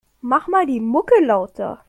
[0.21, 1.79] Mach mal die Mucke lauter.